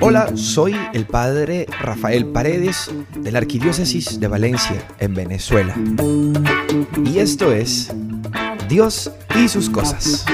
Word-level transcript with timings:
Hola, 0.00 0.36
soy 0.36 0.74
el 0.92 1.06
padre 1.06 1.66
Rafael 1.80 2.26
Paredes 2.26 2.90
de 3.16 3.30
la 3.30 3.38
Arquidiócesis 3.38 4.18
de 4.18 4.28
Valencia, 4.28 4.86
en 4.98 5.14
Venezuela. 5.14 5.76
Y 7.04 7.18
esto 7.18 7.52
es 7.52 7.94
Dios 8.68 9.12
y 9.36 9.48
sus 9.48 9.70
cosas. 9.70 10.24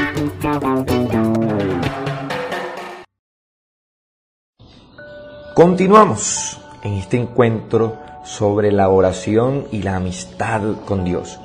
Continuamos 5.55 6.61
en 6.85 6.95
este 6.95 7.19
encuentro 7.19 7.99
sobre 8.25 8.73
la 8.73 8.89
oración 8.89 9.67
y 9.71 9.83
la 9.83 9.97
amistad 9.97 10.63
con 10.87 11.05
Dios. 11.05 11.39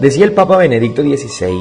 Decía 0.00 0.24
el 0.24 0.32
Papa 0.32 0.56
Benedicto 0.56 1.02
XVI, 1.02 1.54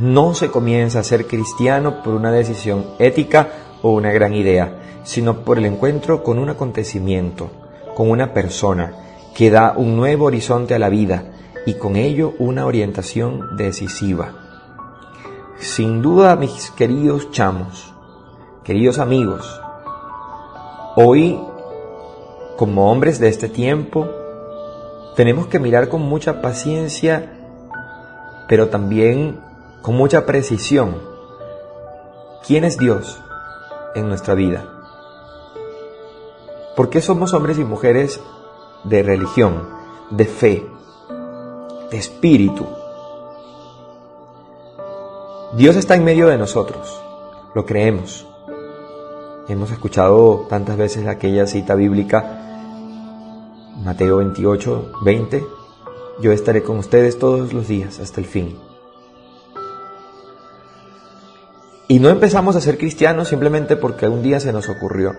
no 0.00 0.34
se 0.34 0.50
comienza 0.50 1.00
a 1.00 1.04
ser 1.04 1.26
cristiano 1.26 2.02
por 2.02 2.14
una 2.14 2.32
decisión 2.32 2.86
ética 2.98 3.48
o 3.82 3.92
una 3.92 4.10
gran 4.12 4.34
idea, 4.34 5.00
sino 5.04 5.44
por 5.44 5.58
el 5.58 5.66
encuentro 5.66 6.22
con 6.22 6.38
un 6.38 6.48
acontecimiento, 6.48 7.50
con 7.94 8.10
una 8.10 8.32
persona 8.32 8.94
que 9.34 9.50
da 9.50 9.74
un 9.76 9.96
nuevo 9.96 10.26
horizonte 10.26 10.74
a 10.74 10.78
la 10.78 10.88
vida 10.88 11.24
y 11.66 11.74
con 11.74 11.96
ello 11.96 12.32
una 12.38 12.66
orientación 12.66 13.56
decisiva. 13.56 14.32
Sin 15.58 16.00
duda, 16.00 16.36
mis 16.36 16.70
queridos 16.70 17.30
chamos, 17.30 17.92
queridos 18.64 18.98
amigos, 18.98 19.60
hoy, 20.96 21.38
como 22.56 22.90
hombres 22.90 23.18
de 23.18 23.28
este 23.28 23.50
tiempo, 23.50 24.08
tenemos 25.16 25.46
que 25.48 25.58
mirar 25.58 25.90
con 25.90 26.00
mucha 26.00 26.40
paciencia, 26.40 27.36
pero 28.48 28.68
también 28.68 29.49
con 29.82 29.94
mucha 29.96 30.26
precisión 30.26 30.96
quién 32.46 32.64
es 32.64 32.76
Dios 32.76 33.20
en 33.94 34.08
nuestra 34.08 34.34
vida. 34.34 34.64
¿Por 36.76 36.90
qué 36.90 37.00
somos 37.00 37.34
hombres 37.34 37.58
y 37.58 37.64
mujeres 37.64 38.20
de 38.84 39.02
religión, 39.02 39.68
de 40.10 40.24
fe, 40.26 40.66
de 41.90 41.96
espíritu? 41.96 42.66
Dios 45.56 45.76
está 45.76 45.94
en 45.94 46.04
medio 46.04 46.28
de 46.28 46.38
nosotros, 46.38 47.00
lo 47.54 47.66
creemos. 47.66 48.26
Hemos 49.48 49.70
escuchado 49.72 50.46
tantas 50.48 50.76
veces 50.76 51.06
aquella 51.08 51.46
cita 51.46 51.74
bíblica, 51.74 52.36
Mateo 53.82 54.18
28, 54.18 54.92
20, 55.02 55.44
yo 56.20 56.32
estaré 56.32 56.62
con 56.62 56.78
ustedes 56.78 57.18
todos 57.18 57.52
los 57.52 57.66
días 57.66 57.98
hasta 57.98 58.20
el 58.20 58.26
fin. 58.26 58.69
Y 61.90 61.98
no 61.98 62.08
empezamos 62.08 62.54
a 62.54 62.60
ser 62.60 62.78
cristianos 62.78 63.26
simplemente 63.26 63.74
porque 63.74 64.06
un 64.06 64.22
día 64.22 64.38
se 64.38 64.52
nos 64.52 64.68
ocurrió. 64.68 65.16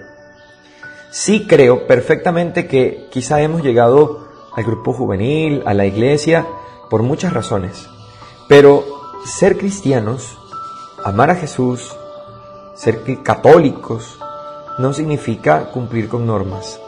Sí 1.10 1.46
creo 1.46 1.86
perfectamente 1.86 2.66
que 2.66 3.10
quizá 3.12 3.42
hemos 3.42 3.62
llegado 3.62 4.30
al 4.56 4.64
grupo 4.64 4.94
juvenil, 4.94 5.64
a 5.66 5.74
la 5.74 5.86
iglesia, 5.86 6.48
por 6.90 7.04
muchas 7.04 7.34
razones. 7.34 7.90
Pero 8.48 8.86
ser 9.26 9.58
cristianos, 9.58 10.38
amar 11.04 11.30
a 11.32 11.36
Jesús, 11.36 11.94
ser 12.74 13.04
católicos, 13.22 14.18
no 14.78 14.94
significa 14.94 15.72
cumplir 15.72 16.08
con 16.08 16.26
normas. 16.26 16.80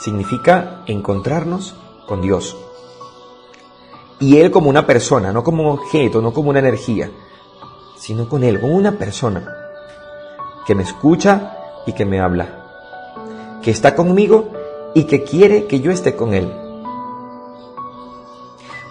Significa 0.00 0.82
encontrarnos 0.86 1.76
con 2.08 2.22
Dios. 2.22 2.56
Y 4.18 4.38
Él 4.38 4.50
como 4.50 4.68
una 4.68 4.84
persona, 4.84 5.32
no 5.32 5.44
como 5.44 5.62
un 5.62 5.78
objeto, 5.78 6.20
no 6.20 6.32
como 6.32 6.50
una 6.50 6.58
energía 6.58 7.08
sino 7.98 8.28
con 8.28 8.44
Él, 8.44 8.60
con 8.60 8.72
una 8.72 8.92
persona 8.92 9.54
que 10.66 10.74
me 10.74 10.82
escucha 10.82 11.56
y 11.86 11.92
que 11.92 12.04
me 12.04 12.20
habla, 12.20 12.48
que 13.62 13.70
está 13.70 13.94
conmigo 13.94 14.50
y 14.94 15.04
que 15.04 15.24
quiere 15.24 15.66
que 15.66 15.80
yo 15.80 15.90
esté 15.90 16.14
con 16.14 16.34
Él. 16.34 16.52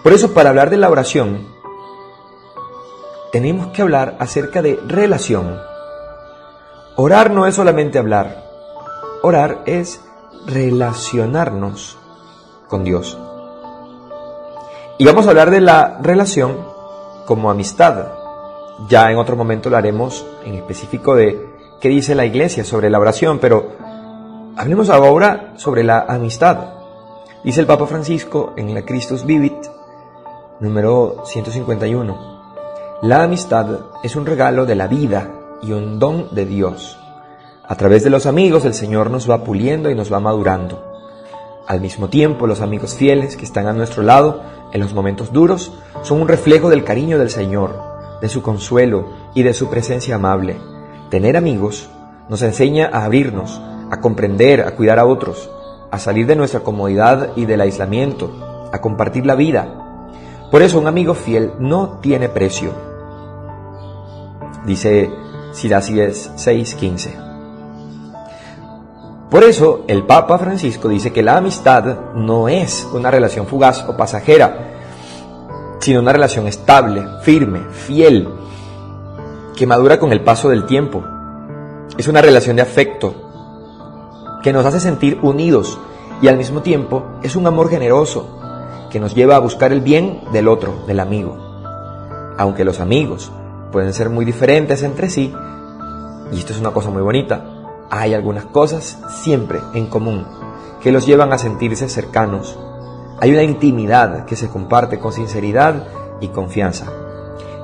Por 0.02 0.12
eso, 0.12 0.32
para 0.32 0.50
hablar 0.50 0.70
de 0.70 0.76
la 0.76 0.90
oración, 0.90 1.46
tenemos 3.32 3.68
que 3.68 3.82
hablar 3.82 4.16
acerca 4.20 4.62
de 4.62 4.78
relación. 4.86 5.58
Orar 6.96 7.30
no 7.30 7.46
es 7.46 7.54
solamente 7.54 7.98
hablar, 7.98 8.44
orar 9.22 9.62
es 9.66 10.00
relacionarnos 10.46 11.96
con 12.68 12.84
Dios. 12.84 13.18
Y 14.98 15.04
vamos 15.04 15.26
a 15.26 15.30
hablar 15.30 15.50
de 15.50 15.60
la 15.60 15.98
relación 16.02 16.56
como 17.24 17.50
amistad. 17.50 18.17
Ya 18.86 19.10
en 19.10 19.18
otro 19.18 19.34
momento 19.34 19.70
lo 19.70 19.76
haremos 19.76 20.24
en 20.44 20.54
específico 20.54 21.16
de 21.16 21.48
qué 21.80 21.88
dice 21.88 22.14
la 22.14 22.24
iglesia 22.24 22.62
sobre 22.64 22.90
la 22.90 23.00
oración, 23.00 23.40
pero 23.40 23.72
hablemos 24.56 24.88
ahora 24.88 25.54
sobre 25.56 25.82
la 25.82 26.06
amistad. 26.08 26.74
Dice 27.42 27.60
el 27.60 27.66
Papa 27.66 27.86
Francisco 27.86 28.52
en 28.56 28.72
la 28.72 28.82
Christus 28.82 29.24
Vivit, 29.24 29.66
número 30.60 31.22
151. 31.24 32.38
La 33.02 33.24
amistad 33.24 33.80
es 34.04 34.14
un 34.14 34.26
regalo 34.26 34.64
de 34.64 34.76
la 34.76 34.86
vida 34.86 35.28
y 35.60 35.72
un 35.72 35.98
don 35.98 36.32
de 36.32 36.46
Dios. 36.46 36.96
A 37.66 37.74
través 37.74 38.04
de 38.04 38.10
los 38.10 38.26
amigos 38.26 38.64
el 38.64 38.74
Señor 38.74 39.10
nos 39.10 39.28
va 39.28 39.42
puliendo 39.42 39.90
y 39.90 39.96
nos 39.96 40.12
va 40.12 40.20
madurando. 40.20 40.84
Al 41.66 41.80
mismo 41.80 42.08
tiempo, 42.08 42.46
los 42.46 42.60
amigos 42.60 42.94
fieles 42.94 43.36
que 43.36 43.44
están 43.44 43.66
a 43.66 43.72
nuestro 43.72 44.02
lado 44.04 44.40
en 44.72 44.80
los 44.80 44.94
momentos 44.94 45.32
duros 45.32 45.72
son 46.02 46.22
un 46.22 46.28
reflejo 46.28 46.70
del 46.70 46.84
cariño 46.84 47.18
del 47.18 47.28
Señor 47.28 47.87
de 48.20 48.28
su 48.28 48.42
consuelo 48.42 49.06
y 49.34 49.42
de 49.42 49.54
su 49.54 49.68
presencia 49.68 50.16
amable. 50.16 50.56
Tener 51.10 51.36
amigos 51.36 51.88
nos 52.28 52.42
enseña 52.42 52.90
a 52.92 53.04
abrirnos, 53.04 53.60
a 53.90 54.00
comprender, 54.00 54.62
a 54.62 54.72
cuidar 54.72 54.98
a 54.98 55.06
otros, 55.06 55.50
a 55.90 55.98
salir 55.98 56.26
de 56.26 56.36
nuestra 56.36 56.60
comodidad 56.60 57.30
y 57.36 57.46
del 57.46 57.60
aislamiento, 57.60 58.68
a 58.72 58.80
compartir 58.80 59.24
la 59.24 59.34
vida. 59.34 60.08
Por 60.50 60.62
eso 60.62 60.78
un 60.78 60.86
amigo 60.86 61.14
fiel 61.14 61.52
no 61.58 61.98
tiene 62.00 62.28
precio. 62.28 62.72
Dice 64.66 65.10
Sirácides 65.52 66.30
6:15. 66.36 67.28
Por 69.30 69.44
eso 69.44 69.84
el 69.88 70.04
Papa 70.04 70.38
Francisco 70.38 70.88
dice 70.88 71.12
que 71.12 71.22
la 71.22 71.36
amistad 71.36 72.14
no 72.14 72.48
es 72.48 72.88
una 72.92 73.10
relación 73.10 73.46
fugaz 73.46 73.84
o 73.86 73.96
pasajera, 73.96 74.77
sino 75.88 76.00
una 76.00 76.12
relación 76.12 76.46
estable, 76.46 77.02
firme, 77.22 77.62
fiel, 77.70 78.28
que 79.56 79.66
madura 79.66 79.98
con 79.98 80.12
el 80.12 80.20
paso 80.20 80.50
del 80.50 80.66
tiempo. 80.66 81.02
Es 81.96 82.08
una 82.08 82.20
relación 82.20 82.56
de 82.56 82.60
afecto 82.60 83.14
que 84.42 84.52
nos 84.52 84.66
hace 84.66 84.80
sentir 84.80 85.18
unidos 85.22 85.78
y 86.20 86.28
al 86.28 86.36
mismo 86.36 86.60
tiempo 86.60 87.06
es 87.22 87.36
un 87.36 87.46
amor 87.46 87.70
generoso 87.70 88.38
que 88.90 89.00
nos 89.00 89.14
lleva 89.14 89.36
a 89.36 89.38
buscar 89.38 89.72
el 89.72 89.80
bien 89.80 90.24
del 90.30 90.48
otro, 90.48 90.74
del 90.86 91.00
amigo. 91.00 91.38
Aunque 92.36 92.66
los 92.66 92.80
amigos 92.80 93.32
pueden 93.72 93.94
ser 93.94 94.10
muy 94.10 94.26
diferentes 94.26 94.82
entre 94.82 95.08
sí, 95.08 95.32
y 96.30 96.38
esto 96.38 96.52
es 96.52 96.60
una 96.60 96.72
cosa 96.72 96.90
muy 96.90 97.00
bonita, 97.00 97.46
hay 97.88 98.12
algunas 98.12 98.44
cosas 98.44 98.98
siempre 99.08 99.58
en 99.72 99.86
común 99.86 100.26
que 100.82 100.92
los 100.92 101.06
llevan 101.06 101.32
a 101.32 101.38
sentirse 101.38 101.88
cercanos 101.88 102.58
hay 103.20 103.32
una 103.32 103.42
intimidad 103.42 104.24
que 104.26 104.36
se 104.36 104.48
comparte 104.48 104.98
con 104.98 105.12
sinceridad 105.12 105.86
y 106.20 106.28
confianza. 106.28 106.86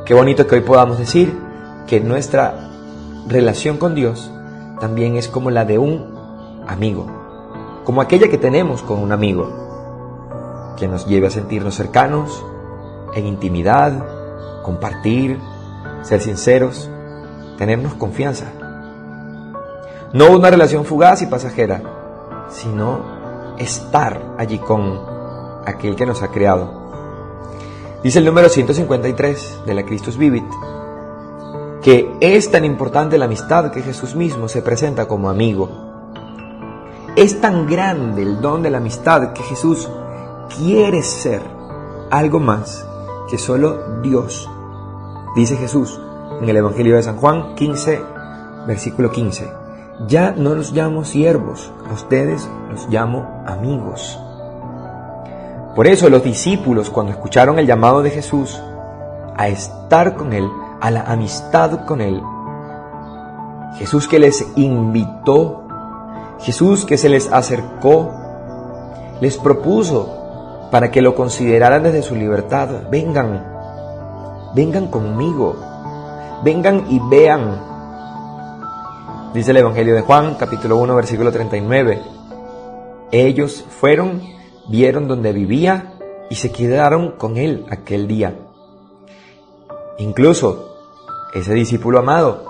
Qué 0.04 0.12
bonito 0.15 0.47
que 0.47 0.56
hoy 0.56 0.60
podamos 0.62 0.98
decir 0.98 1.38
que 1.87 2.00
nuestra 2.00 2.70
relación 3.28 3.76
con 3.76 3.94
Dios 3.94 4.31
también 4.81 5.16
es 5.16 5.28
como 5.28 5.50
la 5.50 5.65
de 5.65 5.78
un 5.78 6.15
amigo, 6.66 7.06
como 7.84 8.00
aquella 8.00 8.28
que 8.28 8.38
tenemos 8.38 8.82
con 8.82 8.98
un 8.98 9.12
amigo, 9.12 10.75
que 10.76 10.88
nos 10.88 11.06
lleve 11.06 11.28
a 11.28 11.31
sentirnos 11.31 11.76
cercanos, 11.76 12.44
en 13.15 13.26
intimidad, 13.26 13.92
compartir, 14.62 15.38
ser 16.03 16.21
sinceros, 16.21 16.91
tenernos 17.56 17.95
confianza. 17.95 18.47
No 20.12 20.30
una 20.33 20.51
relación 20.51 20.84
fugaz 20.84 21.22
y 21.22 21.27
pasajera, 21.27 21.80
sino 22.48 23.54
estar 23.59 24.34
allí 24.36 24.59
con 24.59 25.14
aquel 25.66 25.97
que 25.97 26.07
nos 26.07 26.22
ha 26.22 26.28
creado. 26.28 26.83
Dice 28.03 28.19
el 28.19 28.25
número 28.25 28.49
153 28.49 29.63
de 29.66 29.75
la 29.75 29.84
Christus 29.84 30.19
Vivit 30.19 30.45
que 31.84 32.16
es 32.21 32.51
tan 32.51 32.65
importante 32.65 33.19
la 33.19 33.27
amistad 33.27 33.71
que 33.71 33.83
Jesús 33.83 34.16
mismo 34.16 34.49
se 34.49 34.63
presenta 34.63 35.07
como 35.07 35.28
amigo. 35.28 35.69
Es 37.15 37.43
tan 37.43 37.66
grande 37.66 38.22
el 38.22 38.41
don 38.41 38.63
de 38.63 38.71
la 38.71 38.78
amistad 38.78 39.34
que 39.34 39.43
Jesús 39.43 39.87
quiere 40.57 41.03
ser 41.03 41.43
algo 42.11 42.41
más 42.41 42.87
que 43.28 43.37
solo 43.37 44.01
Dios. 44.01 44.49
Dice 45.37 45.59
Jesús 45.59 46.01
en 46.41 46.49
el 46.49 46.57
Evangelio 46.57 46.97
de 46.97 47.03
San 47.03 47.19
Juan 47.19 47.55
15, 47.55 48.01
versículo 48.66 49.11
15. 49.11 49.53
Ya 50.09 50.31
no 50.31 50.55
los 50.55 50.72
llamo 50.72 51.05
siervos, 51.05 51.71
a 51.87 51.93
ustedes 51.93 52.49
los 52.71 52.89
llamo 52.89 53.45
amigos. 53.47 54.19
Por 55.74 55.86
eso 55.86 56.09
los 56.09 56.22
discípulos 56.22 56.91
cuando 56.91 57.12
escucharon 57.12 57.59
el 57.59 57.66
llamado 57.66 58.03
de 58.03 58.10
Jesús 58.10 58.60
a 59.36 59.48
estar 59.48 60.15
con 60.15 60.32
Él, 60.32 60.48
a 60.80 60.91
la 60.91 61.03
amistad 61.03 61.84
con 61.84 62.00
Él, 62.00 62.22
Jesús 63.76 64.06
que 64.06 64.21
les 64.21 64.47
invitó, 64.56 65.65
Jesús 66.41 66.84
que 66.84 66.97
se 66.97 67.09
les 67.09 67.32
acercó, 67.32 68.12
les 69.21 69.36
propuso 69.36 70.68
para 70.71 70.91
que 70.91 71.03
lo 71.03 71.15
consideraran 71.15 71.82
desde 71.82 72.03
su 72.03 72.15
libertad. 72.15 72.68
Vengan, 72.91 73.44
vengan 74.54 74.88
conmigo, 74.88 75.56
vengan 76.44 76.84
y 76.88 77.00
vean. 77.10 77.74
Dice 79.34 79.50
el 79.50 79.56
Evangelio 79.56 79.94
de 79.94 80.03
Juan, 80.03 80.36
capítulo 80.38 80.77
1, 80.77 80.94
versículo 80.94 81.32
39. 81.32 82.00
Ellos 83.10 83.65
fueron, 83.68 84.22
vieron 84.69 85.09
donde 85.09 85.33
vivía 85.33 85.95
y 86.31 86.37
se 86.37 86.53
quedaron 86.53 87.13
con 87.13 87.37
él 87.37 87.66
aquel 87.71 88.07
día. 88.09 88.39
Incluso 89.99 90.77
ese 91.34 91.55
discípulo 91.55 91.99
amado 91.99 92.47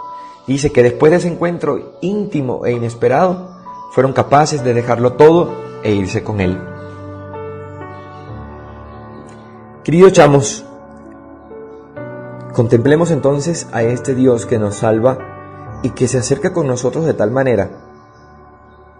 dice 0.47 0.73
que 0.73 0.83
después 0.83 1.11
de 1.11 1.19
ese 1.19 1.29
encuentro 1.29 1.99
íntimo 2.01 2.67
e 2.67 2.73
inesperado, 2.73 3.55
fueron 3.93 4.13
capaces 4.13 4.65
de 4.65 4.75
dejarlo 4.75 5.13
todo 5.13 5.53
e 5.83 5.93
irse 5.93 6.23
con 6.23 6.41
él. 6.41 6.61
Queridos 9.85 10.13
chamos, 10.13 10.65
contemplemos 12.55 13.11
entonces 13.11 13.69
a 13.73 13.83
este 13.83 14.15
Dios 14.15 14.47
que 14.47 14.59
nos 14.59 14.77
salva 14.77 15.81
y 15.83 15.91
que 15.91 16.09
se 16.09 16.19
acerca 16.19 16.53
con 16.53 16.67
nosotros 16.67 17.05
de 17.05 17.15
tal 17.15 17.31
manera 17.31 17.71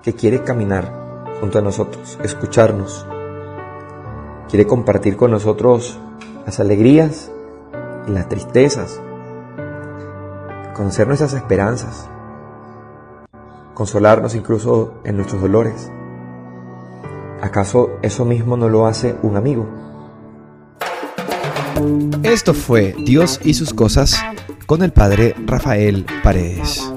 que 0.03 0.15
quiere 0.15 0.43
caminar 0.45 1.04
junto 1.45 1.59
a 1.59 1.63
nosotros, 1.63 2.19
escucharnos, 2.25 3.07
quiere 4.49 4.67
compartir 4.67 5.15
con 5.15 5.31
nosotros 5.31 5.99
las 6.47 6.59
alegrías 6.59 7.31
y 8.09 8.13
las 8.13 8.31
tristezas, 8.31 8.99
conocer 10.73 11.07
nuestras 11.07 11.35
esperanzas, 11.35 12.09
consolarnos 13.75 14.35
incluso 14.35 14.95
en 15.05 15.19
nuestros 15.19 15.43
dolores. 15.43 15.91
¿Acaso 17.43 17.91
eso 18.01 18.25
mismo 18.25 18.57
no 18.57 18.71
lo 18.71 18.87
hace 18.87 19.15
un 19.23 19.37
amigo? 19.37 19.69
Esto 22.23 22.55
fue 22.55 22.95
Dios 23.05 23.39
y 23.45 23.53
sus 23.53 23.75
cosas 23.75 24.19
con 24.65 24.83
el 24.83 24.95
padre 24.95 25.35
Rafael 25.45 26.07
Paredes. 26.23 26.94